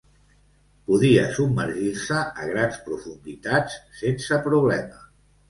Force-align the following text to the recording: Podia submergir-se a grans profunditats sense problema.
Podia 0.87 1.25
submergir-se 1.35 2.17
a 2.23 2.47
grans 2.53 2.81
profunditats 2.89 3.79
sense 4.01 4.43
problema. 4.51 5.07